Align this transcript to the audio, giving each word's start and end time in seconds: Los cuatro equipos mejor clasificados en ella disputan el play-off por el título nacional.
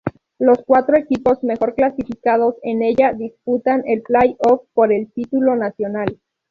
Los 0.39 0.57
cuatro 0.65 0.97
equipos 0.97 1.43
mejor 1.43 1.75
clasificados 1.75 2.55
en 2.63 2.81
ella 2.81 3.13
disputan 3.13 3.83
el 3.85 4.01
play-off 4.01 4.61
por 4.73 4.91
el 4.91 5.11
título 5.13 5.55
nacional. 5.55 6.19